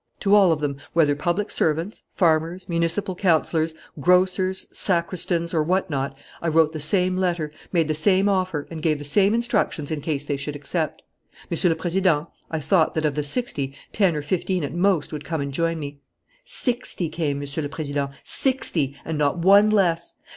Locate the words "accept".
10.55-11.03